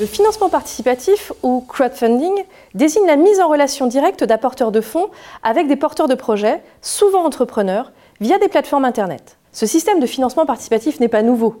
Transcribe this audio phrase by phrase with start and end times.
[0.00, 5.08] Le financement participatif ou crowdfunding désigne la mise en relation directe d'apporteurs de fonds
[5.42, 9.38] avec des porteurs de projets, souvent entrepreneurs, via des plateformes Internet.
[9.50, 11.56] Ce système de financement participatif n'est pas nouveau.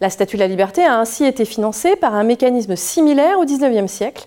[0.00, 3.90] La Statue de la Liberté a ainsi été financée par un mécanisme similaire au XIXe
[3.90, 4.26] siècle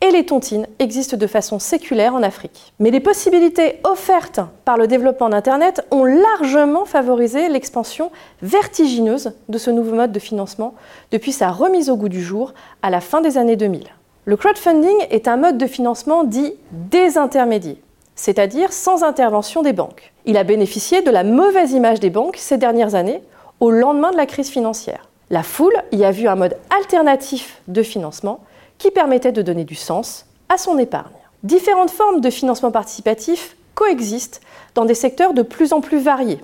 [0.00, 2.72] et les tontines existent de façon séculaire en Afrique.
[2.78, 8.10] Mais les possibilités offertes par le développement d'Internet ont largement favorisé l'expansion
[8.42, 10.74] vertigineuse de ce nouveau mode de financement
[11.10, 13.84] depuis sa remise au goût du jour à la fin des années 2000.
[14.24, 17.80] Le crowdfunding est un mode de financement dit désintermédié,
[18.14, 20.12] c'est-à-dire sans intervention des banques.
[20.26, 23.22] Il a bénéficié de la mauvaise image des banques ces dernières années
[23.58, 25.08] au lendemain de la crise financière.
[25.30, 28.40] La foule y a vu un mode alternatif de financement
[28.78, 31.12] qui permettait de donner du sens à son épargne.
[31.42, 34.40] Différentes formes de financement participatif coexistent
[34.74, 36.40] dans des secteurs de plus en plus variés.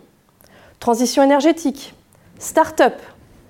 [0.78, 1.94] Transition énergétique,
[2.38, 2.94] start-up,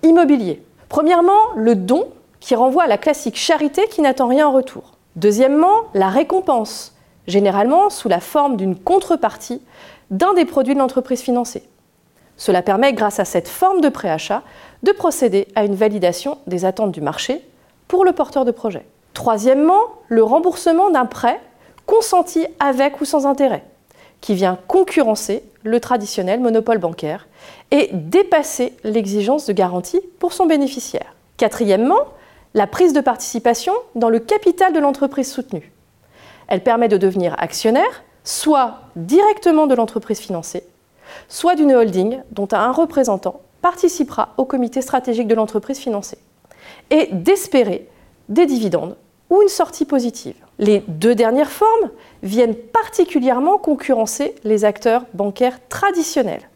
[0.02, 0.62] immobilier.
[0.88, 2.08] Premièrement, le don
[2.40, 4.92] qui renvoie à la classique charité qui n'attend rien en retour.
[5.16, 6.94] Deuxièmement, la récompense,
[7.26, 9.62] généralement sous la forme d'une contrepartie
[10.10, 11.68] d'un des produits de l'entreprise financée.
[12.36, 14.42] Cela permet, grâce à cette forme de préachat,
[14.82, 17.42] de procéder à une validation des attentes du marché
[17.88, 18.86] pour le porteur de projet.
[19.12, 21.40] Troisièmement, le remboursement d'un prêt
[21.86, 23.64] consenti avec ou sans intérêt,
[24.20, 27.28] qui vient concurrencer le traditionnel monopole bancaire
[27.70, 31.14] et dépasser l'exigence de garantie pour son bénéficiaire.
[31.36, 32.00] Quatrièmement,
[32.54, 35.72] la prise de participation dans le capital de l'entreprise soutenue.
[36.46, 40.64] Elle permet de devenir actionnaire, soit directement de l'entreprise financée,
[41.28, 46.18] soit d'une holding dont un représentant participera au comité stratégique de l'entreprise financée
[46.90, 47.88] et d'espérer
[48.28, 48.96] des dividendes
[49.30, 50.36] ou une sortie positive.
[50.58, 51.90] Les deux dernières formes
[52.22, 56.48] viennent particulièrement concurrencer les acteurs bancaires traditionnels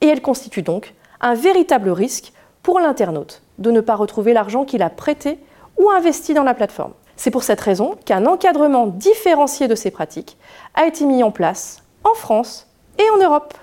[0.00, 4.82] et elles constituent donc un véritable risque pour l'internaute de ne pas retrouver l'argent qu'il
[4.82, 5.38] a prêté
[5.78, 6.92] ou investi dans la plateforme.
[7.16, 10.36] C'est pour cette raison qu'un encadrement différencié de ces pratiques
[10.74, 12.66] a été mis en place en France
[12.98, 13.54] et en Europe.